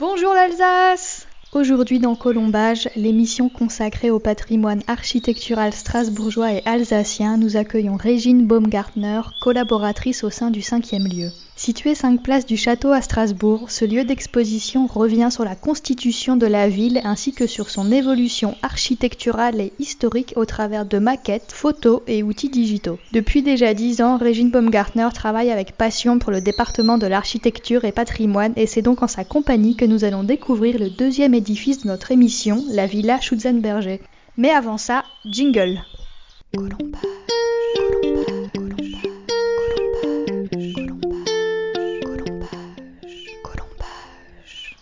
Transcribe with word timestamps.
Bonjour 0.00 0.32
l'Alsace 0.32 1.26
Aujourd'hui 1.50 1.98
dans 1.98 2.14
Colombage, 2.14 2.88
l'émission 2.94 3.48
consacrée 3.48 4.12
au 4.12 4.20
patrimoine 4.20 4.84
architectural 4.86 5.72
strasbourgeois 5.72 6.52
et 6.52 6.62
alsacien, 6.66 7.36
nous 7.36 7.56
accueillons 7.56 7.96
Régine 7.96 8.46
Baumgartner, 8.46 9.22
collaboratrice 9.40 10.22
au 10.22 10.30
sein 10.30 10.52
du 10.52 10.60
5e 10.60 11.12
lieu. 11.12 11.30
Situé 11.68 11.94
5 11.94 12.22
places 12.22 12.46
du 12.46 12.56
Château 12.56 12.92
à 12.92 13.02
Strasbourg, 13.02 13.70
ce 13.70 13.84
lieu 13.84 14.02
d'exposition 14.02 14.86
revient 14.86 15.28
sur 15.30 15.44
la 15.44 15.54
constitution 15.54 16.38
de 16.38 16.46
la 16.46 16.66
ville 16.66 16.98
ainsi 17.04 17.34
que 17.34 17.46
sur 17.46 17.68
son 17.68 17.92
évolution 17.92 18.56
architecturale 18.62 19.60
et 19.60 19.74
historique 19.78 20.32
au 20.36 20.46
travers 20.46 20.86
de 20.86 20.98
maquettes, 20.98 21.52
photos 21.52 22.00
et 22.06 22.22
outils 22.22 22.48
digitaux. 22.48 22.98
Depuis 23.12 23.42
déjà 23.42 23.74
10 23.74 24.00
ans, 24.00 24.16
Régine 24.16 24.50
Baumgartner 24.50 25.10
travaille 25.12 25.50
avec 25.50 25.72
passion 25.72 26.18
pour 26.18 26.32
le 26.32 26.40
département 26.40 26.96
de 26.96 27.06
l'architecture 27.06 27.84
et 27.84 27.92
patrimoine 27.92 28.54
et 28.56 28.66
c'est 28.66 28.80
donc 28.80 29.02
en 29.02 29.06
sa 29.06 29.24
compagnie 29.24 29.76
que 29.76 29.84
nous 29.84 30.04
allons 30.04 30.24
découvrir 30.24 30.78
le 30.78 30.88
deuxième 30.88 31.34
édifice 31.34 31.82
de 31.82 31.88
notre 31.88 32.12
émission, 32.12 32.64
la 32.70 32.86
Villa 32.86 33.20
Schutzenberger. 33.20 34.00
Mais 34.38 34.48
avant 34.48 34.78
ça, 34.78 35.04
jingle. 35.26 35.82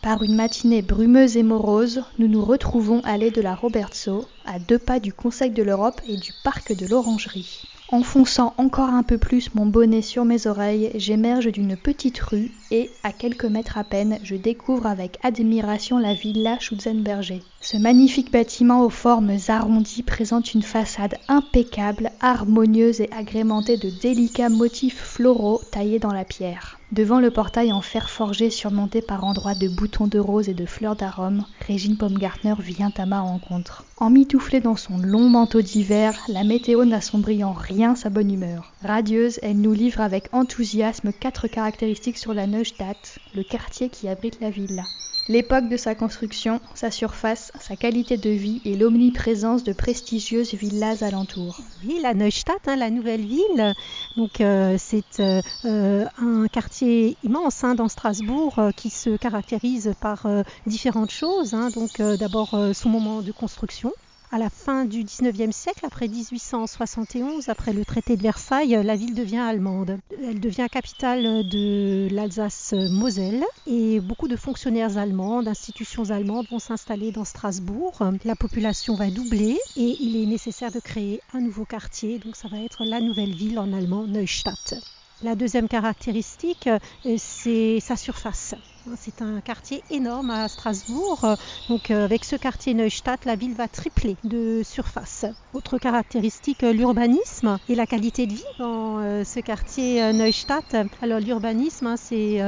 Par 0.07 0.23
une 0.23 0.37
matinée 0.37 0.83
brumeuse 0.83 1.37
et 1.37 1.43
morose, 1.43 2.05
nous 2.21 2.29
nous 2.29 2.45
retrouvons 2.45 3.01
allée 3.03 3.33
de 3.33 3.41
la 3.41 3.57
Robertso, 3.57 4.25
à 4.45 4.61
deux 4.61 4.79
pas 4.79 5.01
du 5.01 5.13
Conseil 5.13 5.51
de 5.51 5.65
l'Europe 5.65 6.01
et 6.07 6.17
du 6.17 6.33
parc 6.33 6.73
de 6.73 6.87
l'Orangerie. 6.87 7.65
Enfonçant 7.89 8.55
encore 8.57 8.91
un 8.91 9.03
peu 9.03 9.19
plus 9.19 9.53
mon 9.57 9.67
bonnet 9.67 10.03
sur 10.03 10.25
mes 10.25 10.47
oreilles, 10.47 10.93
j'émerge 10.95 11.51
d'une 11.51 11.77
petite 11.77 12.21
rue 12.21 12.53
et, 12.71 12.93
à 13.03 13.11
quelques 13.11 13.47
mètres 13.47 13.79
à 13.79 13.83
peine, 13.83 14.21
je 14.23 14.37
découvre 14.37 14.87
avec 14.87 15.19
admiration 15.25 15.99
la 15.99 16.15
villa 16.15 16.57
Schutzenberger. 16.61 17.43
Ce 17.69 17.77
magnifique 17.77 18.31
bâtiment 18.31 18.85
aux 18.85 18.91
formes 18.91 19.39
arrondies 19.49 20.05
présente 20.05 20.55
une 20.55 20.63
façade 20.63 21.17
impeccable, 21.27 22.13
harmonieuse 22.21 23.01
et 23.01 23.11
agrémentée 23.11 23.77
de 23.77 23.91
délicats 23.91 24.49
motifs 24.49 25.03
floraux 25.03 25.61
taillés 25.73 25.99
dans 25.99 26.13
la 26.13 26.25
pierre. 26.25 26.79
Devant 26.93 27.19
le 27.19 27.33
portail 27.33 27.73
en 27.73 27.81
fer 27.83 28.09
forgé 28.09 28.51
surmonté 28.51 29.03
par 29.03 29.25
endroits 29.25 29.57
de 29.57 29.67
boutons 29.67 30.07
de 30.07 30.21
rose 30.21 30.49
et 30.49 30.55
de 30.55 30.65
fleurs 30.65 30.95
d'arôme, 30.95 31.45
Régine 31.67 31.97
Baumgartner 31.97 32.55
vient 32.61 32.93
à 32.97 33.05
ma 33.05 33.21
rencontre. 33.21 33.85
Emmitouflée 33.97 34.61
dans 34.61 34.77
son 34.77 34.99
long 34.99 35.29
manteau 35.29 35.61
d'hiver, 35.61 36.17
la 36.29 36.45
météo 36.45 36.85
n'assombrit 36.85 37.43
en 37.43 37.53
rien 37.53 37.97
sa 37.97 38.11
bonne 38.11 38.33
humeur. 38.33 38.75
Radieuse, 38.85 39.41
elle 39.43 39.61
nous 39.61 39.73
livre 39.73 40.03
avec 40.03 40.29
enthousiasme 40.33 41.13
quatre 41.13 41.49
caractéristiques 41.49 42.19
sur 42.19 42.33
la 42.33 42.47
Neustadt, 42.47 43.19
le 43.35 43.43
quartier 43.43 43.89
qui 43.89 44.07
abrite 44.07 44.39
la 44.41 44.51
villa 44.51 44.85
l'époque 45.29 45.69
de 45.69 45.77
sa 45.77 45.95
construction, 45.95 46.61
sa 46.75 46.91
surface, 46.91 47.53
sa 47.61 47.77
qualité 47.77 48.17
de 48.17 48.31
vie 48.31 48.61
et 48.65 48.77
l'omniprésence 48.77 49.65
de 49.65 49.73
prestigieuses 49.73 50.55
villas 50.55 51.03
alentour. 51.03 51.59
Oui, 51.87 51.99
la 52.03 52.15
Neustadt, 52.15 52.67
hein, 52.67 52.77
la 52.77 52.91
nouvelle 52.91 53.25
ville, 53.25 53.75
donc 54.17 54.41
euh, 54.41 54.77
c'est 54.79 55.21
euh, 55.21 55.43
euh, 55.65 56.05
un 56.19 56.47
quartier 56.49 57.17
immense 57.23 57.65
hein, 57.65 57.75
dans 57.75 57.89
Strasbourg 57.89 58.61
qui 58.77 58.91
se 58.91 59.17
caractérise 59.17 59.95
par 60.01 60.27
différentes 60.67 61.11
choses. 61.11 61.55
Hein. 61.55 61.71
donc 61.71 62.01
d'abord 62.01 62.59
son 62.73 62.89
moment 62.89 63.23
de 63.23 63.33
construction, 63.33 63.93
à 64.31 64.39
la 64.39 64.51
fin 64.51 64.85
du 64.85 65.05
XIXe 65.05 65.55
siècle, 65.55 65.85
après 65.85 66.09
1871, 66.09 67.49
après 67.49 67.73
le 67.73 67.85
traité 67.85 68.17
de 68.17 68.23
Versailles, 68.23 68.79
la 68.83 68.97
ville 68.97 69.15
devient 69.15 69.39
allemande. 69.39 69.99
Elle 70.23 70.41
devient 70.41 70.67
capitale 70.71 71.49
de 71.49 72.09
l'Alsace-Moselle 72.11 73.45
et 73.67 74.01
beaucoup 74.01 74.29
de 74.29 74.37
fonctionnaires 74.37 74.99
allemands, 74.99 75.43
d'institutions 75.43 76.11
allemandes 76.11 76.47
vont 76.51 76.59
s'installer 76.59 77.13
dans 77.13 77.25
Strasbourg. 77.25 77.99
La 78.25 78.37
population 78.37 78.95
va 78.95 79.11
doubler 79.11 79.59
et 79.77 79.97
il 80.01 80.17
est 80.17 80.27
nécessaire 80.27 80.73
de 80.73 80.81
créer 80.81 81.21
un 81.33 81.41
nouveau 81.41 81.65
quartier, 81.65 82.19
donc 82.19 82.37
ça 82.37 82.49
va 82.49 82.59
être 82.61 82.85
la 82.85 83.01
nouvelle 83.01 83.35
ville 83.35 83.59
en 83.59 83.73
allemand 83.73 84.07
Neustadt. 84.07 84.75
La 85.23 85.35
deuxième 85.35 85.69
caractéristique, 85.69 86.67
euh, 86.67 87.17
c'est 87.17 87.81
sa 87.81 87.97
surface. 87.97 88.55
C'est 88.95 89.21
un 89.21 89.41
quartier 89.41 89.83
énorme 89.91 90.31
à 90.31 90.49
Strasbourg. 90.49 91.37
Donc 91.69 91.91
euh, 91.91 92.05
avec 92.05 92.25
ce 92.25 92.37
quartier 92.37 92.73
Neustadt, 92.73 93.25
la 93.25 93.35
ville 93.35 93.55
va 93.55 93.67
tripler 93.67 94.17
de 94.23 94.63
surface. 94.65 95.25
Autre 95.53 95.79
caractéristique, 95.79 96.63
euh, 96.63 96.73
l'urbanisme 96.73 97.59
et 97.69 97.75
la 97.75 97.87
qualité 97.87 98.27
de 98.27 98.35
vie 98.35 98.45
dans 98.59 99.25
ce 99.25 99.41
quartier 99.41 100.13
Neustadt. 100.13 100.77
Alors 101.03 101.21
l'urbanisme, 101.21 101.87
hein, 101.87 101.97
c'est 101.97 102.41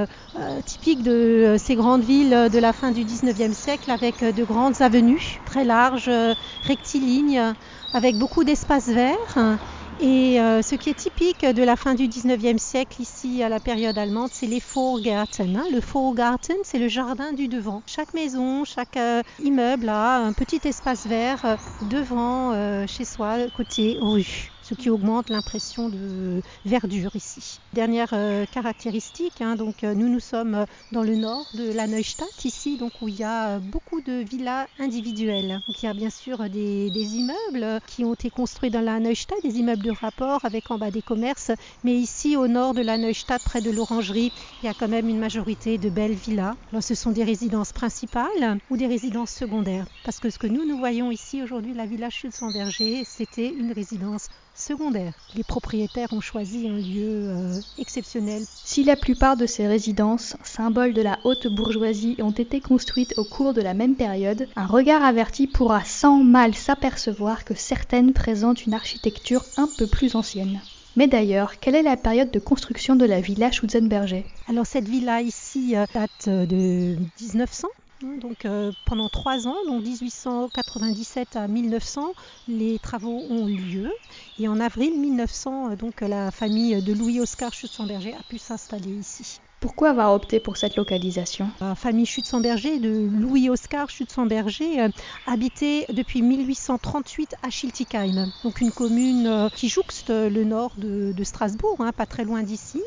typique 0.65 1.03
de 1.03 1.57
ces 1.59 1.75
grandes 1.75 2.05
villes 2.05 2.49
de 2.51 2.59
la 2.59 2.73
fin 2.73 2.93
du 2.93 3.05
19e 3.05 3.53
siècle 3.53 3.91
avec 3.91 4.23
de 4.23 4.45
grandes 4.45 4.81
avenues 4.81 5.41
très 5.45 5.65
larges, 5.65 6.11
rectilignes, 6.63 7.55
avec 7.93 8.17
beaucoup 8.17 8.45
d'espaces 8.45 8.89
verts 8.89 9.59
et 10.01 10.41
euh, 10.41 10.63
ce 10.63 10.77
qui 10.77 10.91
est 10.91 10.95
typique 10.95 11.45
de 11.45 11.63
la 11.63 11.75
fin 11.75 11.95
du 11.95 12.09
19e 12.09 12.59
siècle 12.59 13.03
ici 13.03 13.43
à 13.43 13.49
la 13.49 13.59
période 13.59 13.99
allemande, 13.99 14.31
c'est 14.33 14.47
les 14.47 14.61
Vorgarten. 14.61 15.57
Hein. 15.57 15.67
Le 15.73 15.81
Vorgarten, 15.81 16.57
c'est 16.63 16.79
le 16.79 16.89
jardin 16.89 17.33
du 17.33 17.49
devant. 17.49 17.83
Chaque 17.87 18.15
maison, 18.15 18.65
chaque 18.65 18.97
euh, 18.97 19.23
immeuble 19.39 19.89
a 19.89 20.19
un 20.19 20.33
petit 20.33 20.61
espace 20.65 21.07
vert 21.07 21.45
euh, 21.45 21.57
devant 21.81 22.87
chez 22.87 23.05
soi, 23.05 23.49
côté 23.51 23.99
rue 24.01 24.53
ce 24.69 24.75
qui 24.75 24.91
augmente 24.91 25.31
l'impression 25.31 25.89
de 25.89 26.43
verdure 26.67 27.17
ici. 27.17 27.59
Dernière 27.73 28.11
euh, 28.13 28.45
caractéristique, 28.45 29.41
hein, 29.41 29.57
donc 29.57 29.83
euh, 29.83 29.95
nous 29.95 30.11
nous 30.11 30.21
sommes 30.21 30.67
dans 30.93 31.03
le 31.03 31.17
nord 31.17 31.47
de 31.55 31.73
la 31.73 31.87
Neustadt 31.87 32.45
ici, 32.45 32.77
donc 32.77 32.93
où 33.01 33.09
il 33.09 33.17
y 33.17 33.25
a 33.25 33.61
beaucoup 33.61 34.03
de 34.03 34.23
villas 34.23 34.67
individuelles. 34.79 35.63
Il 35.69 35.83
y 35.83 35.87
a 35.87 35.95
bien 35.95 36.11
sûr 36.11 36.51
des, 36.51 36.91
immeubles 37.17 37.81
qui 37.87 38.05
ont 38.05 38.13
été 38.13 38.29
construits 38.29 38.69
dans 38.69 38.83
la 38.83 39.01
Neustadt, 39.01 39.43
des 39.43 39.57
immeubles 39.57 39.85
de 39.85 39.91
rapport 39.91 40.45
avec 40.45 40.71
en 40.71 40.77
bas 40.77 40.91
des 40.91 41.01
commerces, 41.01 41.51
mais 41.83 41.95
ici 41.95 42.37
au 42.37 42.47
nord 42.47 42.75
de 42.75 42.83
la 42.83 42.99
Neustadt, 42.99 43.43
près 43.43 43.63
de 43.63 43.71
l'Orangerie, 43.71 44.33
il 44.63 44.67
y 44.67 44.69
a 44.69 44.75
quand 44.75 44.89
même 44.89 45.09
une 45.09 45.19
majorité 45.19 45.79
de 45.79 45.89
belles 45.89 46.13
villas. 46.13 46.57
Ce 46.81 46.95
sont 46.95 47.13
des 47.13 47.25
résidences 47.25 47.73
principales 47.73 48.59
ou 48.69 48.77
des 48.77 48.87
résidences 48.87 49.31
secondaires, 49.31 49.87
parce 50.05 50.21
que 50.21 50.29
ce 50.29 50.39
que 50.39 50.47
nous 50.47 50.67
nous 50.67 50.77
voyons 50.77 51.11
ici 51.11 51.43
aujourd'hui, 51.43 51.73
la 51.73 51.87
villa 51.87 52.11
Schulz-en-Verger, 52.11 53.05
c'était 53.05 53.49
une 53.49 53.73
résidence 53.73 54.29
secondaire. 54.59 55.15
Les 55.35 55.45
propriétaires 55.45 56.13
ont 56.13 56.21
choisi 56.21 56.69
un 56.69 56.77
lieu 56.77 57.29
euh, 57.31 57.61
exceptionnel. 57.79 58.45
Si 58.65 58.85
la 58.85 58.97
plupart 58.97 59.37
de 59.37 59.47
ces 59.47 59.67
résidences, 59.67 60.37
symboles 60.43 60.93
de 60.93 61.03
la 61.03 61.19
haute 61.25 61.47
bourgeoisie, 61.47 62.17
ont 62.21 62.33
été 62.33 62.61
construites 62.61 63.15
au 63.17 63.25
cours 63.25 63.55
de 63.55 63.63
la 63.63 63.75
même 63.75 63.95
période, 63.95 64.49
un 64.57 64.67
regard 64.67 65.03
averti 65.03 65.47
pourra 65.47 65.85
sans 65.85 66.23
mal 66.23 66.55
s'apercevoir 66.55 67.45
que 67.45 67.55
certaines 67.55 68.13
présentent 68.13 68.67
une 68.67 68.75
architecture 68.75 69.45
un 69.57 69.69
peu 69.79 69.87
plus 69.87 70.15
ancienne. 70.15 70.61
Mais 70.97 71.07
d'ailleurs, 71.07 71.61
quelle 71.61 71.77
est 71.77 71.83
la 71.83 71.97
période 71.97 72.33
de 72.33 72.41
construction 72.41 72.97
de 72.97 73.05
la 73.05 73.21
villa 73.21 73.53
Schutzenberger? 73.53 74.27
Alors 74.49 74.67
cette 74.67 74.89
villa 74.89 75.23
ici 75.23 75.77
euh, 75.77 75.85
date 75.95 76.29
de 76.29 76.97
1900 77.21 77.69
donc 78.01 78.45
euh, 78.45 78.73
pendant 78.85 79.09
trois 79.09 79.49
ans, 79.49 79.57
donc 79.67 79.83
1897 79.83 81.37
à 81.37 81.49
1900, 81.49 82.15
les 82.47 82.79
travaux 82.79 83.27
ont 83.29 83.47
lieu. 83.47 83.93
Et 84.39 84.49
en 84.49 84.61
avril 84.61 84.99
1900, 84.99 85.71
euh, 85.73 85.77
donc 85.77 86.01
la 86.01 86.31
famille 86.31 86.81
de 86.83 86.93
Louis-Oscar 86.93 87.53
Schutzenberger 87.53 88.15
a 88.15 88.23
pu 88.25 88.39
s'installer 88.39 88.91
ici. 88.91 89.41
Pourquoi 89.61 89.91
avoir 89.91 90.15
opté 90.15 90.39
pour 90.39 90.57
cette 90.57 90.77
localisation? 90.77 91.51
La 91.61 91.75
famille 91.75 92.07
Schutzenberger 92.07 92.79
de 92.79 93.09
Louis-Oscar 93.11 93.91
Schutzenberger 93.91 94.83
euh, 94.83 94.89
habitait 95.27 95.85
depuis 95.93 96.23
1838 96.23 97.35
à 97.43 97.51
Schiltigheim, 97.51 98.31
donc 98.45 98.61
une 98.61 98.71
commune 98.71 99.27
euh, 99.27 99.49
qui 99.49 99.69
jouxte 99.69 100.11
le 100.11 100.45
nord 100.45 100.71
de, 100.77 101.13
Strasbourg, 101.25 101.77
hein, 101.81 101.91
pas 101.91 102.07
très 102.07 102.25
loin 102.25 102.45
d'ici. 102.45 102.81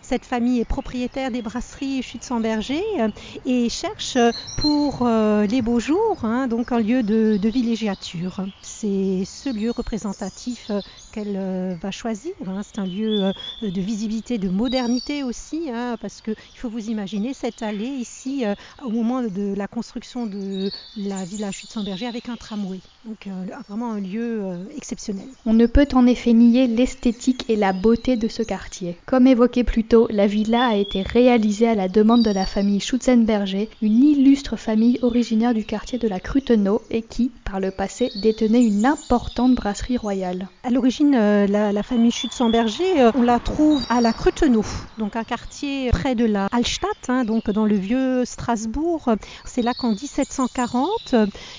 Cette 0.00 0.24
famille 0.24 0.60
est 0.60 0.64
propriétaire 0.64 1.30
des 1.30 1.42
brasseries 1.42 2.02
Schutzenberger 2.02 2.82
euh, 2.98 3.08
et 3.44 3.68
cherche 3.68 4.16
pour 4.56 5.06
les 5.06 5.62
beaux 5.62 5.80
jours 5.80 6.18
hein, 6.22 6.48
donc 6.48 6.72
un 6.72 6.80
lieu 6.80 7.02
de, 7.02 7.36
de 7.36 7.48
villégiature. 7.50 8.40
C'est 8.62 9.24
ce 9.26 9.50
lieu 9.50 9.70
représentatif 9.70 10.70
qu'elle 11.12 11.78
va 11.80 11.90
choisir. 11.90 12.32
Hein. 12.46 12.62
C'est 12.62 12.80
un 12.80 12.86
lieu 12.86 13.32
de 13.60 13.80
visibilité, 13.80 14.38
de 14.38 14.48
modernité 14.48 15.22
aussi 15.22 15.70
parce 16.06 16.20
qu'il 16.20 16.36
faut 16.54 16.68
vous 16.68 16.88
imaginer 16.88 17.34
cette 17.34 17.62
allée 17.62 17.84
ici 17.84 18.46
euh, 18.46 18.54
au 18.84 18.90
moment 18.90 19.22
de 19.22 19.54
la 19.56 19.66
construction 19.66 20.26
de 20.26 20.70
la 20.96 21.24
villa 21.24 21.50
Chute-Saint-Berger 21.50 22.06
avec 22.06 22.28
un 22.28 22.36
tramway. 22.36 22.78
Donc 23.04 23.26
euh, 23.26 23.30
vraiment 23.68 23.90
un 23.90 24.00
lieu 24.00 24.40
euh, 24.44 24.56
exceptionnel. 24.76 25.26
On 25.46 25.52
ne 25.52 25.66
peut 25.66 25.88
en 25.94 26.06
effet 26.06 26.32
nier 26.32 26.68
l'esthétique 26.68 27.44
et 27.48 27.56
la 27.56 27.72
beauté 27.72 28.16
de 28.16 28.28
ce 28.28 28.44
quartier. 28.44 28.96
Comme 29.04 29.26
évoqué 29.26 29.64
plus 29.64 29.82
tôt, 29.82 30.06
la 30.10 30.28
villa 30.28 30.66
a 30.68 30.76
été 30.76 31.02
réalisée 31.02 31.66
à 31.66 31.74
la 31.74 31.88
demande 31.88 32.22
de 32.22 32.30
la 32.30 32.46
famille 32.46 32.78
Schutzenberger, 32.78 33.68
une 33.82 34.04
illustre 34.04 34.56
famille 34.56 35.00
originaire 35.02 35.54
du 35.54 35.64
quartier 35.64 35.98
de 35.98 36.06
la 36.06 36.20
Crutenau 36.20 36.82
et 36.90 37.02
qui, 37.02 37.32
par 37.46 37.60
le 37.60 37.70
passé, 37.70 38.10
détenait 38.16 38.64
une 38.64 38.84
importante 38.84 39.54
brasserie 39.54 39.96
royale. 39.96 40.48
À 40.64 40.70
l'origine, 40.70 41.14
euh, 41.14 41.46
la, 41.46 41.82
famille 41.82 42.10
Schützenberger, 42.10 43.00
euh, 43.00 43.10
on 43.14 43.22
la 43.22 43.38
trouve 43.38 43.80
à 43.88 44.00
la 44.00 44.12
Crutenau, 44.12 44.64
donc 44.98 45.16
un 45.16 45.24
quartier 45.24 45.90
près 45.90 46.14
de 46.14 46.24
la 46.24 46.48
Hallstatt, 46.52 47.08
hein, 47.08 47.24
donc 47.24 47.48
dans 47.50 47.64
le 47.64 47.76
vieux 47.76 48.24
Strasbourg. 48.24 49.10
C'est 49.44 49.62
là 49.62 49.72
qu'en 49.74 49.90
1740, 49.90 51.14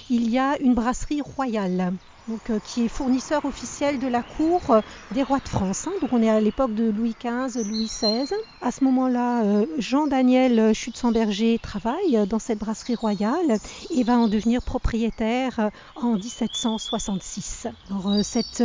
il 0.10 0.30
y 0.30 0.38
a 0.38 0.60
une 0.60 0.74
brasserie 0.74 1.22
royale 1.22 1.94
donc, 2.28 2.50
euh, 2.50 2.60
qui 2.64 2.86
est 2.86 2.88
fournisseur 2.88 3.46
officiel 3.46 4.00
de 4.00 4.08
la 4.08 4.22
cour 4.22 4.62
euh, 4.70 4.82
des 5.14 5.24
rois 5.24 5.40
de 5.40 5.48
France. 5.48 5.88
Hein. 5.88 5.94
Donc 6.02 6.12
on 6.14 6.22
est 6.22 6.30
à 6.30 6.40
l'époque 6.40 6.74
de 6.74 6.90
Louis 6.90 7.16
XV, 7.20 7.64
Louis 7.64 7.86
XVI. 7.86 8.30
À 8.62 8.72
ce 8.72 8.84
moment-là, 8.84 9.44
euh, 9.44 9.66
Jean-Daniel 9.78 10.74
Schutzenberger 10.74 11.60
travaille 11.60 12.28
dans 12.28 12.40
cette 12.40 12.60
brasserie 12.60 12.96
royale 12.96 13.58
et 13.90 14.04
va 14.04 14.18
en 14.18 14.28
devenir 14.28 14.62
propriétaire 14.62 15.72
en 15.96 16.14
1766. 16.14 17.68
Alors, 17.90 18.24
cette 18.24 18.64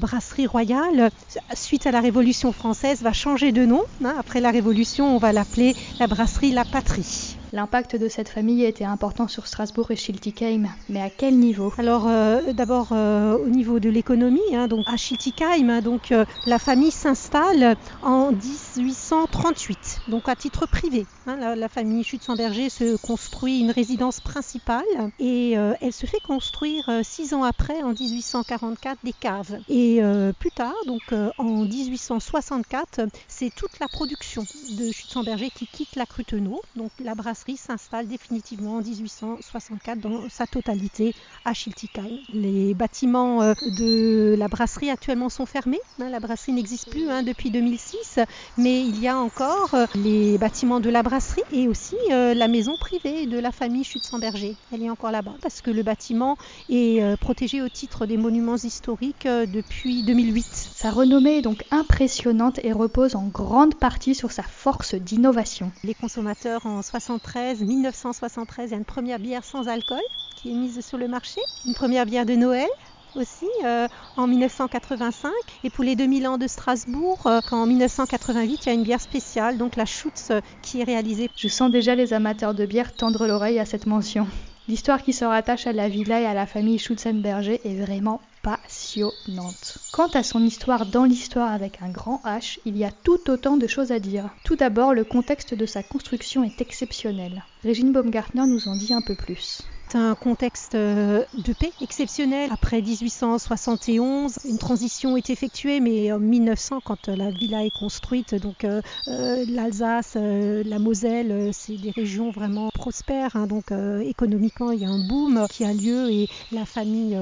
brasserie 0.00 0.46
royale, 0.46 1.10
suite 1.54 1.86
à 1.86 1.90
la 1.90 2.00
Révolution 2.00 2.52
française, 2.52 3.02
va 3.02 3.12
changer 3.12 3.52
de 3.52 3.64
nom. 3.64 3.82
Hein. 4.04 4.14
Après 4.18 4.40
la 4.40 4.50
Révolution, 4.50 5.14
on 5.14 5.18
va 5.18 5.32
l'appeler 5.32 5.74
la 5.98 6.06
brasserie 6.06 6.52
La 6.52 6.64
Patrie. 6.64 7.36
L'impact 7.54 7.96
de 7.96 8.08
cette 8.08 8.30
famille 8.30 8.64
était 8.64 8.86
important 8.86 9.28
sur 9.28 9.46
Strasbourg 9.46 9.90
et 9.90 9.96
Schiltigheim, 9.96 10.68
mais 10.88 11.02
à 11.02 11.10
quel 11.10 11.38
niveau? 11.38 11.70
Alors 11.76 12.08
euh, 12.08 12.54
d'abord 12.54 12.88
euh, 12.92 13.36
au 13.36 13.48
niveau 13.48 13.78
de 13.78 13.90
l'économie, 13.90 14.40
hein, 14.54 14.68
donc 14.68 14.86
à 14.86 14.96
Schiltigheim, 14.96 15.68
hein, 15.68 15.82
donc 15.82 16.12
euh, 16.12 16.24
la 16.46 16.58
famille 16.58 16.90
s'installe 16.90 17.76
en 18.02 18.32
1838, 18.32 20.00
donc 20.08 20.30
à 20.30 20.34
titre 20.34 20.66
privé. 20.66 21.06
Hein, 21.26 21.54
la, 21.54 21.68
famille 21.68 22.02
Schützenberger 22.04 22.70
se 22.70 22.96
construit 22.96 23.60
une 23.60 23.70
résidence 23.70 24.20
principale 24.20 24.82
et 25.20 25.52
elle 25.52 25.92
se 25.92 26.06
fait 26.06 26.20
construire 26.26 26.90
six 27.02 27.32
ans 27.32 27.44
après, 27.44 27.82
en 27.82 27.92
1844, 27.92 28.98
des 29.04 29.12
caves. 29.12 29.58
Et 29.68 30.00
plus 30.40 30.50
tard, 30.50 30.74
donc 30.86 31.02
en 31.38 31.64
1864, 31.64 33.02
c'est 33.28 33.54
toute 33.54 33.78
la 33.78 33.86
production 33.86 34.42
de 34.76 34.90
Schützenberger 34.90 35.50
qui 35.54 35.66
quitte 35.66 35.94
la 35.94 36.06
Crutenau, 36.06 36.60
donc 36.74 36.90
la 37.02 37.14
brasserie 37.14 37.41
s'installe 37.50 38.06
définitivement 38.06 38.76
en 38.76 38.82
1864 38.82 39.98
dans 39.98 40.28
sa 40.28 40.46
totalité 40.46 41.14
à 41.44 41.52
Schiltigheim. 41.52 42.18
Les 42.32 42.74
bâtiments 42.74 43.42
euh, 43.42 43.54
de 43.78 44.34
la 44.38 44.48
brasserie 44.48 44.90
actuellement 44.90 45.28
sont 45.28 45.46
fermés. 45.46 45.80
Hein, 46.00 46.08
la 46.10 46.20
brasserie 46.20 46.52
n'existe 46.52 46.90
plus 46.90 47.10
hein, 47.10 47.22
depuis 47.22 47.50
2006, 47.50 48.20
mais 48.58 48.82
il 48.82 49.00
y 49.00 49.08
a 49.08 49.16
encore 49.16 49.74
euh, 49.74 49.86
les 49.96 50.38
bâtiments 50.38 50.80
de 50.80 50.88
la 50.88 51.02
brasserie 51.02 51.42
et 51.52 51.68
aussi 51.68 51.96
euh, 52.10 52.34
la 52.34 52.48
maison 52.48 52.76
privée 52.78 53.26
de 53.26 53.38
la 53.38 53.50
famille 53.50 53.84
Schützenberger. 53.84 54.54
Elle 54.72 54.82
est 54.82 54.90
encore 54.90 55.10
là-bas 55.10 55.34
parce 55.42 55.60
que 55.60 55.70
le 55.70 55.82
bâtiment 55.82 56.36
est 56.68 57.18
protégé 57.18 57.60
au 57.60 57.68
titre 57.68 58.06
des 58.06 58.16
monuments 58.16 58.56
historiques 58.56 59.26
depuis 59.26 60.02
2008. 60.04 60.44
Sa 60.74 60.90
renommée 60.90 61.38
est 61.38 61.42
donc 61.42 61.64
impressionnante 61.70 62.60
et 62.62 62.72
repose 62.72 63.16
en 63.16 63.26
grande 63.26 63.74
partie 63.74 64.14
sur 64.14 64.30
sa 64.30 64.42
force 64.42 64.94
d'innovation. 64.94 65.72
Les 65.82 65.94
consommateurs 65.94 66.66
en 66.66 66.82
73 66.82 67.31
1973, 67.38 68.68
il 68.68 68.72
y 68.72 68.74
a 68.74 68.78
une 68.78 68.84
première 68.84 69.18
bière 69.18 69.44
sans 69.44 69.68
alcool 69.68 70.02
qui 70.34 70.50
est 70.50 70.54
mise 70.54 70.84
sur 70.84 70.98
le 70.98 71.08
marché, 71.08 71.40
une 71.66 71.74
première 71.74 72.06
bière 72.06 72.26
de 72.26 72.34
Noël 72.34 72.68
aussi 73.14 73.48
euh, 73.64 73.88
en 74.16 74.26
1985 74.26 75.30
et 75.64 75.70
pour 75.70 75.84
les 75.84 75.96
2000 75.96 76.26
ans 76.28 76.38
de 76.38 76.46
Strasbourg 76.46 77.26
euh, 77.26 77.40
en 77.50 77.66
1988 77.66 78.64
il 78.64 78.68
y 78.68 78.70
a 78.70 78.74
une 78.74 78.82
bière 78.82 79.02
spéciale 79.02 79.58
donc 79.58 79.76
la 79.76 79.84
Schutz 79.84 80.30
euh, 80.30 80.40
qui 80.62 80.80
est 80.80 80.84
réalisée. 80.84 81.28
Je 81.36 81.48
sens 81.48 81.70
déjà 81.70 81.94
les 81.94 82.14
amateurs 82.14 82.54
de 82.54 82.64
bière 82.64 82.94
tendre 82.94 83.26
l'oreille 83.26 83.58
à 83.58 83.66
cette 83.66 83.86
mention. 83.86 84.26
L'histoire 84.66 85.02
qui 85.02 85.12
se 85.12 85.26
rattache 85.26 85.66
à 85.66 85.72
la 85.72 85.88
villa 85.88 86.20
et 86.20 86.26
à 86.26 86.32
la 86.32 86.46
famille 86.46 86.78
Schutzenberger 86.78 87.60
est 87.64 87.74
vraiment 87.74 88.22
passionnante. 88.42 89.78
Quant 89.92 90.08
à 90.08 90.22
son 90.22 90.44
histoire 90.44 90.86
dans 90.86 91.04
l'histoire 91.04 91.52
avec 91.52 91.80
un 91.80 91.90
grand 91.90 92.20
H, 92.24 92.58
il 92.64 92.76
y 92.76 92.84
a 92.84 92.90
tout 92.90 93.30
autant 93.30 93.56
de 93.56 93.66
choses 93.66 93.92
à 93.92 94.00
dire. 94.00 94.30
Tout 94.44 94.56
d'abord, 94.56 94.94
le 94.94 95.04
contexte 95.04 95.54
de 95.54 95.66
sa 95.66 95.82
construction 95.82 96.42
est 96.42 96.60
exceptionnel. 96.60 97.44
Régine 97.62 97.92
Baumgartner 97.92 98.46
nous 98.46 98.68
en 98.68 98.76
dit 98.76 98.92
un 98.92 99.00
peu 99.00 99.14
plus 99.14 99.62
un 99.94 100.14
contexte 100.14 100.74
euh, 100.74 101.24
de 101.34 101.52
paix 101.52 101.72
exceptionnel. 101.80 102.50
Après 102.52 102.80
1871, 102.80 104.38
une 104.44 104.58
transition 104.58 105.16
est 105.16 105.30
effectuée, 105.30 105.80
mais 105.80 106.12
en 106.12 106.18
1900, 106.18 106.80
quand 106.84 107.08
la 107.08 107.30
villa 107.30 107.64
est 107.64 107.70
construite, 107.70 108.34
donc 108.34 108.64
euh, 108.64 108.80
euh, 109.08 109.44
l'Alsace, 109.48 110.16
la 110.16 110.78
Moselle, 110.78 111.50
c'est 111.52 111.76
des 111.76 111.90
régions 111.90 112.30
vraiment 112.30 112.70
prospères. 112.74 113.36
Hein, 113.36 113.46
donc 113.46 113.72
économiquement, 114.04 114.70
il 114.70 114.80
y 114.80 114.84
a 114.84 114.88
un 114.88 115.06
boom 115.06 115.46
qui 115.50 115.64
a 115.64 115.72
lieu 115.72 116.10
et 116.10 116.28
la 116.50 116.64
famille 116.64 117.16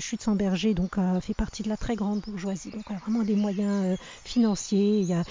Schützenberger 0.00 0.74
donc 0.74 0.96
fait 1.20 1.34
partie 1.34 1.62
de 1.62 1.68
la 1.68 1.76
très 1.76 1.94
grande 1.94 2.20
bourgeoisie. 2.20 2.70
Donc 2.70 2.84
vraiment 3.00 3.22
des 3.22 3.36
moyens 3.36 3.98
financiers, 4.24 4.98
il 5.00 5.06
y 5.06 5.14
a, 5.14 5.22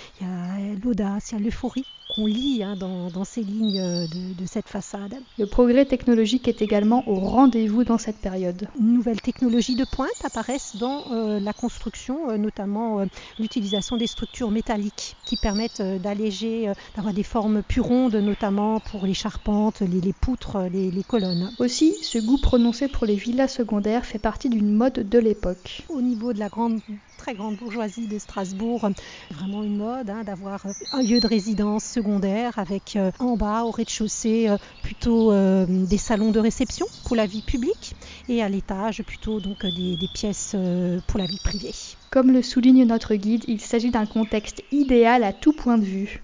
l'audace, 0.84 1.32
il 1.32 1.40
y 1.40 1.42
a 1.42 1.44
l'euphorie 1.44 1.86
qu'on 2.16 2.28
lit 2.28 2.62
hein, 2.64 2.76
dans, 2.76 3.10
dans, 3.10 3.24
ces 3.24 3.42
lignes 3.42 3.82
de, 3.82 4.34
de 4.34 4.46
cette 4.46 4.68
façade. 4.68 5.16
Le 5.40 5.46
progrès 5.46 5.86
technologique 5.86 6.48
est 6.48 6.62
également 6.62 6.85
au 6.94 7.16
rendez-vous 7.16 7.84
dans 7.84 7.98
cette 7.98 8.18
période. 8.18 8.68
Nouvelles 8.80 9.22
technologies 9.22 9.76
de 9.76 9.86
pointe 9.86 10.10
apparaissent 10.24 10.76
dans 10.76 11.04
euh, 11.12 11.40
la 11.40 11.54
construction, 11.54 12.30
euh, 12.30 12.38
notamment 12.38 13.00
euh, 13.00 13.06
l'utilisation 13.40 13.98
des 13.98 14.08
structures 14.08 14.52
métalliques 14.52 15.16
qui 15.26 15.38
permettent 15.38 15.82
d'alléger, 15.82 16.72
d'avoir 16.96 17.14
des 17.14 17.24
formes 17.24 17.64
plus 17.64 17.82
rondes, 17.82 18.16
notamment 18.16 18.80
pour 18.80 19.06
les 19.06 19.14
charpentes, 19.14 19.80
les, 19.82 20.02
les 20.02 20.14
poutres, 20.14 20.58
les, 20.72 20.92
les, 20.92 21.04
colonnes. 21.04 21.52
Aussi, 21.60 21.96
ce 22.02 22.20
goût 22.20 22.38
prononcé 22.38 22.88
pour 22.88 23.06
les 23.06 23.16
villas 23.16 23.52
secondaires 23.52 24.06
fait 24.06 24.20
partie 24.20 24.50
d'une 24.50 24.72
mode 24.72 25.08
de 25.10 25.20
l'époque. 25.20 25.84
Au 25.90 26.02
niveau 26.02 26.34
de 26.34 26.40
la 26.40 26.50
grande 26.50 26.80
très 27.18 27.34
grande 27.34 27.56
bourgeoisie 27.56 28.08
de 28.08 28.20
Strasbourg, 28.20 28.90
vraiment 29.32 29.64
une 29.64 29.78
mode 29.78 30.10
hein, 30.10 30.24
d'avoir 30.24 30.64
un 30.92 31.02
lieu 31.02 31.20
de 31.20 31.28
résidence 31.28 31.84
secondaire 31.84 32.60
avec 32.60 32.98
en 33.20 33.38
bas 33.38 33.64
au 33.64 33.72
rez-de-chaussée 33.72 34.54
plutôt 34.84 35.32
des 35.66 35.98
salons 35.98 36.32
de 36.32 36.40
réception 36.40 36.75
pour 37.04 37.16
la 37.16 37.26
vie 37.26 37.42
publique 37.42 37.96
et 38.28 38.42
à 38.44 38.50
l'étage 38.50 39.04
plutôt 39.04 39.40
donc 39.40 39.66
des, 39.66 39.96
des 39.98 40.08
pièces 40.08 40.54
euh, 40.56 41.00
pour 41.08 41.20
la 41.20 41.26
vie 41.26 41.40
privée. 41.40 41.74
Comme 42.10 42.32
le 42.32 42.42
souligne 42.42 42.86
notre 42.86 43.16
guide, 43.16 43.44
il 43.48 43.62
s'agit 43.62 43.92
d'un 43.92 44.06
contexte 44.06 44.64
idéal 44.72 45.24
à 45.24 45.34
tout 45.34 45.54
point 45.54 45.78
de 45.78 45.86
vue. 45.86 46.24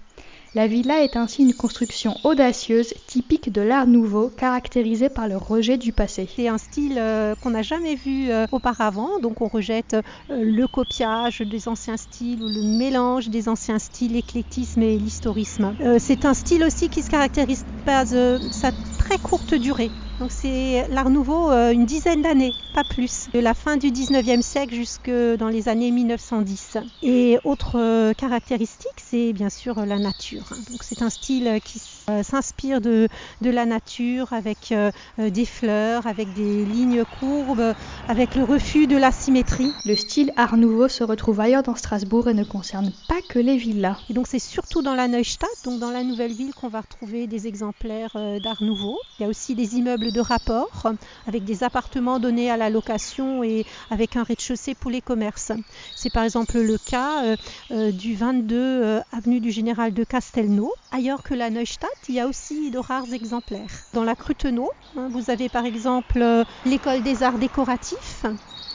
La 0.54 0.66
villa 0.66 1.02
est 1.02 1.16
ainsi 1.16 1.42
une 1.42 1.54
construction 1.54 2.20
audacieuse, 2.24 2.92
typique 3.06 3.50
de 3.50 3.62
l'art 3.62 3.86
nouveau, 3.86 4.28
caractérisée 4.28 5.08
par 5.08 5.26
le 5.26 5.38
rejet 5.38 5.78
du 5.78 5.94
passé. 5.94 6.28
C'est 6.36 6.46
un 6.46 6.58
style 6.58 6.98
euh, 6.98 7.34
qu'on 7.36 7.50
n'a 7.50 7.62
jamais 7.62 7.94
vu 7.94 8.30
euh, 8.30 8.46
auparavant, 8.52 9.18
donc 9.18 9.40
on 9.40 9.48
rejette 9.48 9.94
euh, 9.94 10.02
le 10.28 10.66
copiage 10.68 11.40
des 11.40 11.68
anciens 11.68 11.96
styles 11.96 12.42
ou 12.42 12.48
le 12.48 12.60
mélange 12.60 13.30
des 13.30 13.48
anciens 13.48 13.78
styles, 13.78 14.12
l'éclectisme 14.12 14.82
et 14.82 14.98
l'historisme. 14.98 15.74
Euh, 15.80 15.96
c'est 15.98 16.26
un 16.26 16.34
style 16.34 16.64
aussi 16.64 16.90
qui 16.90 17.02
se 17.02 17.08
caractérise 17.08 17.64
par 17.86 18.06
sa 18.06 18.72
très 18.98 19.18
courte 19.18 19.54
durée. 19.54 19.90
Donc 20.22 20.30
c'est 20.30 20.86
l'art 20.86 21.10
nouveau 21.10 21.50
euh, 21.50 21.72
une 21.72 21.84
dizaine 21.84 22.22
d'années, 22.22 22.52
pas 22.74 22.84
plus, 22.84 23.28
de 23.34 23.40
la 23.40 23.54
fin 23.54 23.76
du 23.76 23.88
19e 23.88 24.40
siècle 24.40 24.72
jusque 24.72 25.10
dans 25.10 25.48
les 25.48 25.68
années 25.68 25.90
1910. 25.90 26.78
Et 27.02 27.38
autre 27.42 27.72
euh, 27.74 28.12
caractéristique, 28.12 29.02
c'est 29.04 29.32
bien 29.32 29.50
sûr 29.50 29.84
la 29.84 29.98
nature. 29.98 30.44
Donc 30.70 30.84
c'est 30.84 31.02
un 31.02 31.10
style 31.10 31.58
qui 31.64 31.80
euh, 32.10 32.22
s'inspire 32.24 32.80
de, 32.80 33.08
de 33.42 33.50
la 33.50 33.64
nature 33.64 34.32
avec 34.32 34.72
euh, 34.72 34.90
des 35.18 35.44
fleurs, 35.44 36.06
avec 36.06 36.32
des 36.32 36.64
lignes 36.64 37.04
courbes, 37.04 37.74
avec 38.08 38.34
le 38.34 38.42
refus 38.42 38.88
de 38.88 38.96
la 38.96 39.12
symétrie. 39.12 39.70
Le 39.84 39.94
style 39.94 40.32
art 40.36 40.56
nouveau 40.56 40.88
se 40.88 41.04
retrouve 41.04 41.38
ailleurs 41.40 41.62
dans 41.62 41.76
Strasbourg 41.76 42.28
et 42.28 42.34
ne 42.34 42.44
concerne 42.44 42.92
pas 43.06 43.22
que 43.28 43.38
les 43.38 43.56
villas. 43.56 43.98
Et 44.10 44.14
donc 44.14 44.26
c'est 44.26 44.40
surtout 44.40 44.82
dans 44.82 44.94
la 44.94 45.06
Neustadt, 45.06 45.50
donc 45.64 45.78
dans 45.78 45.90
la 45.90 46.02
nouvelle 46.02 46.32
ville 46.32 46.52
qu'on 46.54 46.68
va 46.68 46.80
retrouver 46.80 47.28
des 47.28 47.46
exemplaires 47.46 48.12
euh, 48.16 48.40
d'art 48.40 48.62
nouveau. 48.62 48.98
Il 49.18 49.22
y 49.22 49.26
a 49.26 49.28
aussi 49.28 49.54
des 49.54 49.76
immeubles 49.76 50.10
de 50.12 50.20
rapport 50.20 50.86
avec 51.26 51.44
des 51.44 51.64
appartements 51.64 52.18
donnés 52.18 52.50
à 52.50 52.56
la 52.56 52.70
location 52.70 53.42
et 53.42 53.64
avec 53.90 54.16
un 54.16 54.22
rez-de-chaussée 54.22 54.74
pour 54.74 54.90
les 54.90 55.00
commerces. 55.00 55.52
C'est 55.96 56.10
par 56.10 56.24
exemple 56.24 56.60
le 56.60 56.78
cas 56.78 57.24
euh, 57.24 57.36
euh, 57.70 57.92
du 57.92 58.14
22 58.14 58.56
euh, 58.56 59.00
avenue 59.10 59.40
du 59.40 59.50
Général 59.50 59.92
de 59.92 60.04
Castelnau. 60.04 60.72
Ailleurs 60.90 61.22
que 61.22 61.34
la 61.34 61.50
Neustadt, 61.50 61.90
il 62.08 62.14
y 62.14 62.20
a 62.20 62.28
aussi 62.28 62.70
de 62.70 62.78
rares 62.78 63.12
exemplaires. 63.12 63.70
Dans 63.92 64.04
la 64.04 64.14
Crutenau, 64.14 64.70
hein, 64.96 65.08
vous 65.10 65.30
avez 65.30 65.48
par 65.48 65.64
exemple 65.64 66.22
l'école 66.64 67.02
des 67.02 67.22
arts 67.22 67.38
décoratifs. 67.38 68.24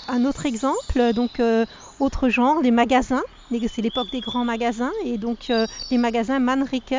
Un 0.07 0.25
autre 0.25 0.45
exemple, 0.45 1.13
donc 1.13 1.41
autre 1.99 2.29
genre, 2.29 2.61
les 2.61 2.71
magasins. 2.71 3.23
C'est 3.69 3.81
l'époque 3.81 4.09
des 4.09 4.19
grands 4.21 4.45
magasins 4.45 4.91
et 5.05 5.17
donc 5.17 5.51
les 5.89 5.97
magasins 5.97 6.39
Mannrike 6.39 6.95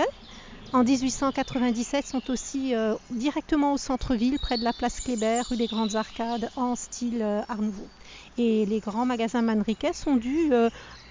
en 0.72 0.84
1897 0.84 2.06
sont 2.06 2.30
aussi 2.30 2.74
euh, 2.74 2.94
directement 3.10 3.72
au 3.72 3.78
centre-ville, 3.78 4.38
près 4.38 4.58
de 4.58 4.64
la 4.64 4.72
place 4.74 5.00
Kléber, 5.00 5.40
rue 5.48 5.56
des 5.56 5.66
Grandes 5.66 5.96
Arcades, 5.96 6.50
en 6.56 6.76
style 6.76 7.22
euh, 7.22 7.40
Art 7.48 7.62
Nouveau. 7.62 7.90
Et 8.40 8.66
les 8.66 8.78
grands 8.78 9.04
magasins 9.04 9.42
Manriquet 9.42 9.92
sont 9.92 10.16
dus 10.16 10.52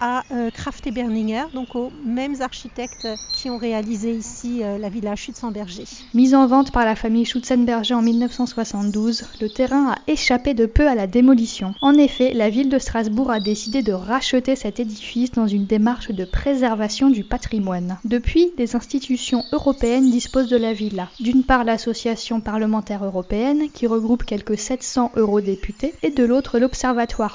à 0.00 0.22
Kraft 0.54 0.86
et 0.86 0.90
Berninger, 0.90 1.44
donc 1.52 1.74
aux 1.74 1.92
mêmes 2.06 2.36
architectes 2.40 3.06
qui 3.34 3.50
ont 3.50 3.58
réalisé 3.58 4.12
ici 4.12 4.60
la 4.60 4.88
villa 4.88 5.14
Schutzenberger. 5.14 5.84
Mise 6.14 6.34
en 6.34 6.46
vente 6.46 6.72
par 6.72 6.86
la 6.86 6.96
famille 6.96 7.26
Schutzenberger 7.26 7.94
en 7.94 8.00
1972, 8.00 9.24
le 9.42 9.48
terrain 9.50 9.90
a 9.90 9.98
échappé 10.06 10.54
de 10.54 10.64
peu 10.64 10.88
à 10.88 10.94
la 10.94 11.06
démolition. 11.06 11.74
En 11.82 11.94
effet, 11.98 12.32
la 12.32 12.48
ville 12.48 12.70
de 12.70 12.78
Strasbourg 12.78 13.30
a 13.30 13.40
décidé 13.40 13.82
de 13.82 13.92
racheter 13.92 14.56
cet 14.56 14.80
édifice 14.80 15.32
dans 15.32 15.46
une 15.46 15.66
démarche 15.66 16.10
de 16.10 16.24
préservation 16.24 17.10
du 17.10 17.24
patrimoine. 17.24 17.98
Depuis, 18.04 18.52
des 18.56 18.74
institutions 18.74 19.44
européennes 19.52 20.10
disposent 20.10 20.48
de 20.48 20.56
la 20.56 20.72
villa. 20.72 21.10
D'une 21.20 21.44
part, 21.44 21.64
l'association 21.64 22.40
parlementaire 22.40 23.04
européenne, 23.04 23.68
qui 23.74 23.86
regroupe 23.86 24.24
quelques 24.24 24.56
700 24.56 25.12
eurodéputés, 25.16 25.92
et 26.02 26.10
de 26.10 26.24
l'autre, 26.24 26.58
l'Observatoire 26.58 26.78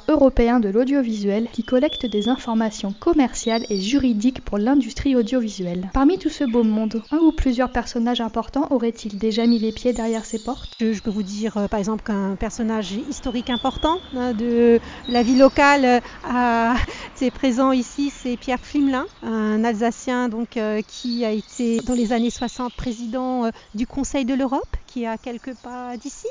européen 0.08 0.60
de 0.60 0.70
l'audiovisuel, 0.70 1.48
qui 1.51 1.63
collecte 1.63 2.05
des 2.05 2.29
informations 2.29 2.93
commerciales 3.00 3.65
et 3.70 3.79
juridiques 3.79 4.43
pour 4.43 4.58
l'industrie 4.58 5.15
audiovisuelle. 5.15 5.89
Parmi 5.93 6.17
tout 6.17 6.29
ce 6.29 6.43
beau 6.43 6.63
monde, 6.63 7.01
un 7.12 7.17
ou 7.17 7.32
plusieurs 7.32 7.72
personnages 7.72 8.22
importants 8.22 8.67
auraient-ils 8.72 9.17
déjà 9.17 9.46
mis 9.46 9.60
les 9.60 9.72
pieds 9.72 9.93
derrière 9.93 10.25
ces 10.25 10.39
portes? 10.39 10.70
Je, 10.79 11.00
peux 11.01 11.12
vous 11.12 11.24
dire, 11.24 11.58
euh, 11.58 11.67
par 11.67 11.79
exemple, 11.79 12.03
qu'un 12.03 12.36
personnage 12.36 12.93
historique 13.10 13.50
important 13.50 14.00
hein, 14.15 14.34
de 14.34 14.79
la 15.08 15.24
vie 15.24 15.38
locale 15.38 15.86
euh, 15.86 16.74
est 17.22 17.32
présent 17.32 17.72
ici, 17.72 18.10
c'est 18.10 18.36
Pierre 18.36 18.60
Flimelin, 18.60 19.05
un 19.22 19.63
Alsacien 19.63 20.27
donc, 20.27 20.58
euh, 20.58 20.82
qui 20.86 21.24
a 21.24 21.32
été 21.32 21.79
dans 21.82 21.93
les 21.93 22.12
années 22.12 22.29
60 22.29 22.74
président 22.74 23.50
du 23.74 23.88
Conseil 23.88 24.25
de 24.25 24.34
l'Europe, 24.34 24.75
qui 24.88 25.03
est 25.03 25.08
à 25.08 25.17
quelques 25.17 25.55
pas 25.55 25.96
d'ici. 25.98 26.27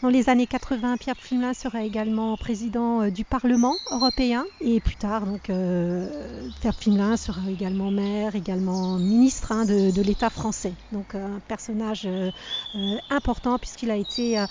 Dans 0.00 0.10
les 0.10 0.28
années 0.28 0.46
80, 0.46 0.96
Pierre 0.96 1.16
Pflimlin 1.16 1.54
sera 1.54 1.82
également 1.82 2.36
président 2.36 3.02
euh, 3.02 3.10
du 3.10 3.24
Parlement 3.24 3.78
européen 3.90 4.46
et 4.60 4.78
plus 4.78 4.94
tard, 4.94 5.26
donc, 5.26 5.50
euh, 5.50 6.48
Pierre 6.60 6.74
Pflimlin 6.74 7.16
sera 7.16 7.50
également 7.50 7.90
maire, 7.90 8.36
également 8.36 8.96
ministre 8.98 9.50
hein, 9.50 9.64
de, 9.64 10.00
l'État 10.00 10.30
français. 10.30 10.74
Donc 10.92 11.16
un 11.16 11.40
personnage 11.48 12.06
euh, 12.06 12.30
important 13.10 13.58
puisqu'il 13.58 13.90
a 13.90 13.96
été 13.96 14.38
à, 14.38 14.46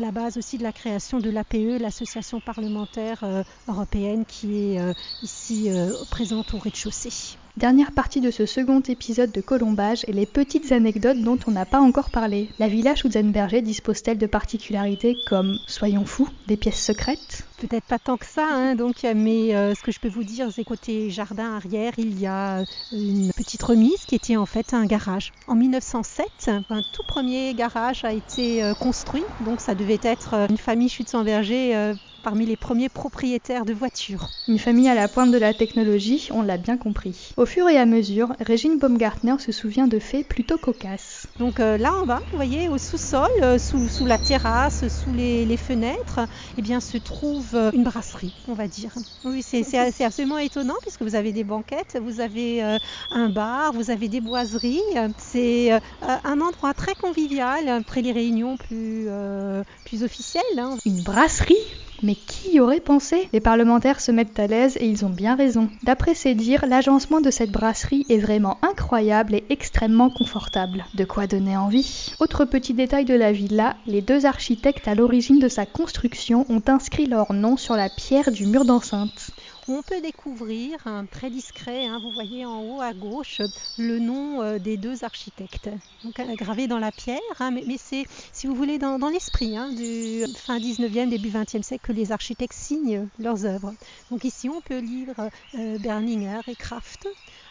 la 0.00 0.12
base 0.12 0.38
aussi 0.38 0.56
de 0.56 0.62
la 0.62 0.72
création 0.72 1.20
de 1.20 1.28
l'APE, 1.28 1.78
l'association 1.78 2.40
parlementaire 2.40 3.22
européenne 3.68 4.24
qui 4.24 4.56
est 4.56 4.94
ici 5.22 5.68
présente 6.10 6.54
au 6.54 6.58
rez-de-chaussée. 6.58 7.36
Dernière 7.56 7.92
partie 7.92 8.20
de 8.20 8.30
ce 8.30 8.44
second 8.44 8.80
épisode 8.80 9.32
de 9.32 9.40
Colombage 9.40 10.04
et 10.08 10.12
les 10.12 10.26
petites 10.26 10.72
anecdotes 10.72 11.22
dont 11.22 11.38
on 11.46 11.52
n'a 11.52 11.64
pas 11.64 11.80
encore 11.80 12.10
parlé. 12.10 12.50
La 12.58 12.68
villa 12.68 12.94
Schutzenberger 12.94 13.62
dispose-t-elle 13.62 14.18
de 14.18 14.26
particularités 14.26 15.16
comme, 15.24 15.58
soyons 15.66 16.04
fous, 16.04 16.28
des 16.46 16.58
pièces 16.58 16.84
secrètes? 16.84 17.48
Peut-être 17.56 17.86
pas 17.86 17.98
tant 17.98 18.18
que 18.18 18.26
ça, 18.26 18.46
hein, 18.50 18.74
donc, 18.74 19.06
mais 19.14 19.54
euh, 19.54 19.74
ce 19.74 19.82
que 19.82 19.90
je 19.90 19.98
peux 19.98 20.10
vous 20.10 20.24
dire, 20.24 20.50
c'est 20.52 20.64
côté 20.64 21.08
jardin 21.08 21.54
arrière, 21.56 21.92
il 21.96 22.18
y 22.18 22.26
a 22.26 22.64
une 22.92 23.32
petite 23.32 23.62
remise 23.62 24.04
qui 24.06 24.14
était 24.14 24.36
en 24.36 24.44
fait 24.44 24.74
un 24.74 24.84
garage. 24.84 25.32
En 25.46 25.54
1907, 25.54 26.50
un 26.68 26.82
tout 26.82 27.02
premier 27.02 27.54
garage 27.54 28.04
a 28.04 28.12
été 28.12 28.62
euh, 28.62 28.74
construit, 28.74 29.24
donc 29.40 29.62
ça 29.62 29.74
devait 29.74 30.00
être 30.02 30.34
euh, 30.34 30.46
une 30.50 30.58
famille 30.58 30.90
Schutzenberger 30.90 31.96
parmi 32.26 32.44
les 32.44 32.56
premiers 32.56 32.88
propriétaires 32.88 33.64
de 33.64 33.72
voitures. 33.72 34.30
Une 34.48 34.58
famille 34.58 34.88
à 34.88 34.96
la 34.96 35.06
pointe 35.06 35.30
de 35.30 35.38
la 35.38 35.54
technologie, 35.54 36.28
on 36.32 36.42
l'a 36.42 36.56
bien 36.56 36.76
compris. 36.76 37.32
Au 37.36 37.46
fur 37.46 37.68
et 37.68 37.78
à 37.78 37.86
mesure, 37.86 38.32
Régine 38.40 38.78
Baumgartner 38.78 39.36
se 39.38 39.52
souvient 39.52 39.86
de 39.86 40.00
faits 40.00 40.26
plutôt 40.26 40.58
cocasses. 40.58 41.28
Donc 41.38 41.60
euh, 41.60 41.78
là 41.78 41.92
en 42.02 42.04
bas, 42.04 42.22
vous 42.32 42.36
voyez, 42.36 42.68
au 42.68 42.78
sous-sol, 42.78 43.28
euh, 43.42 43.58
sous, 43.58 44.06
la 44.06 44.18
terrasse, 44.18 44.88
sous 44.88 45.12
les, 45.12 45.56
fenêtres, 45.56 46.18
eh 46.56 46.62
bien, 46.62 46.80
se 46.80 46.98
trouve 46.98 47.45
euh, 47.54 47.70
une 47.72 47.84
brasserie, 47.84 48.32
on 48.48 48.54
va 48.54 48.68
dire. 48.68 48.92
Oui, 49.24 49.42
c'est 49.42 50.04
absolument 50.04 50.38
étonnant 50.38 50.74
puisque 50.82 51.02
vous 51.02 51.14
avez 51.14 51.32
des 51.32 51.44
banquettes, 51.44 51.98
vous 52.00 52.20
avez 52.20 52.62
un 53.10 53.28
bar, 53.28 53.72
vous 53.72 53.90
avez 53.90 54.08
des 54.08 54.20
boiseries. 54.20 54.80
C'est 55.18 55.72
un 56.02 56.40
endroit 56.40 56.74
très 56.74 56.94
convivial 56.94 57.68
après 57.68 58.02
les 58.02 58.12
réunions 58.12 58.56
plus, 58.56 59.08
plus 59.84 60.02
officielles. 60.02 60.42
Hein. 60.58 60.76
Une 60.84 61.02
brasserie? 61.02 61.56
Mais 62.02 62.14
qui 62.14 62.60
aurait 62.60 62.80
pensé? 62.80 63.28
Les 63.32 63.40
parlementaires 63.40 64.00
se 64.00 64.12
mettent 64.12 64.38
à 64.38 64.46
l'aise 64.46 64.76
et 64.80 64.86
ils 64.86 65.04
ont 65.04 65.10
bien 65.10 65.36
raison. 65.36 65.68
D'après 65.82 66.14
ces 66.14 66.34
dires, 66.34 66.66
l'agencement 66.66 67.20
de 67.20 67.30
cette 67.30 67.50
brasserie 67.50 68.06
est 68.08 68.18
vraiment 68.18 68.58
incroyable 68.62 69.34
et 69.34 69.44
extrêmement 69.50 70.10
confortable. 70.10 70.84
De 70.94 71.04
quoi 71.04 71.26
donner 71.26 71.56
envie? 71.56 72.12
Autre 72.20 72.44
petit 72.44 72.74
détail 72.74 73.04
de 73.04 73.14
la 73.14 73.32
villa, 73.32 73.76
les 73.86 74.02
deux 74.02 74.26
architectes 74.26 74.88
à 74.88 74.94
l'origine 74.94 75.38
de 75.38 75.48
sa 75.48 75.66
construction 75.66 76.46
ont 76.48 76.62
inscrit 76.66 77.06
leur 77.06 77.32
nom 77.32 77.56
sur 77.56 77.74
la 77.74 77.88
pierre 77.88 78.30
du 78.30 78.46
mur 78.46 78.64
d'enceinte 78.64 79.30
on 79.68 79.82
peut 79.82 80.00
découvrir, 80.00 80.78
très 81.10 81.30
discret, 81.30 81.86
hein, 81.86 81.98
vous 82.02 82.10
voyez 82.10 82.44
en 82.44 82.62
haut 82.62 82.80
à 82.80 82.92
gauche, 82.92 83.40
le 83.76 83.98
nom 83.98 84.42
euh, 84.42 84.58
des 84.58 84.76
deux 84.76 85.04
architectes, 85.04 85.68
euh, 86.04 86.34
gravé 86.36 86.66
dans 86.66 86.78
la 86.78 86.92
pierre, 86.92 87.20
hein, 87.40 87.50
mais, 87.50 87.76
c'est, 87.78 88.04
si 88.32 88.46
vous 88.46 88.54
voulez, 88.54 88.78
dans, 88.78 88.96
l'esprit 89.08 89.56
hein, 89.56 89.72
du 89.72 90.24
fin 90.36 90.58
19e, 90.58 91.08
début 91.08 91.30
20e 91.30 91.62
siècle 91.62 91.86
que 91.86 91.92
les 91.92 92.12
architectes 92.12 92.54
signent 92.54 93.08
leurs 93.18 93.44
œuvres. 93.44 93.74
Donc 94.10 94.24
ici, 94.24 94.48
on 94.48 94.60
peut 94.60 94.78
lire 94.78 95.14
euh, 95.54 95.78
Berninger 95.78 96.40
et 96.48 96.54
Kraft, 96.54 97.08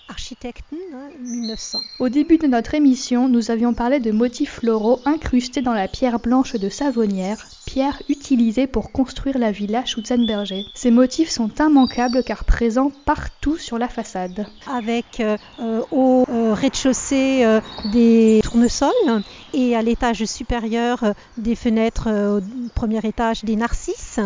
Architekten 0.07 0.77
1900. 1.19 1.79
Au 1.99 2.09
début 2.09 2.37
de 2.37 2.47
notre 2.47 2.75
émission, 2.75 3.27
nous 3.27 3.51
avions 3.51 3.73
parlé 3.73 3.99
de 3.99 4.11
motifs 4.11 4.59
floraux 4.59 5.01
incrustés 5.05 5.61
dans 5.61 5.73
la 5.73 5.87
pierre 5.87 6.19
blanche 6.19 6.53
de 6.53 6.69
Savonnière, 6.69 7.47
pierre 7.75 8.01
utilisée 8.07 8.67
pour 8.67 8.93
construire 8.93 9.37
la 9.37 9.51
villa 9.51 9.83
Schutzenberger. 9.83 10.63
Ces 10.73 10.91
motifs 10.91 11.29
sont 11.29 11.49
immanquables 11.59 12.23
car 12.23 12.45
présents 12.45 12.89
partout 13.03 13.57
sur 13.57 13.77
la 13.77 13.89
façade. 13.89 14.47
Avec 14.65 15.19
euh, 15.19 15.81
au 15.91 16.23
euh, 16.29 16.53
rez-de-chaussée 16.53 17.43
euh, 17.43 17.59
des 17.91 18.39
tournesols 18.45 19.23
et 19.53 19.75
à 19.75 19.81
l'étage 19.81 20.23
supérieur 20.23 21.03
des 21.37 21.55
fenêtres 21.55 22.07
au 22.09 22.69
premier 22.73 22.99
étage 23.03 23.43
des 23.43 23.57
narcisses, 23.57 24.21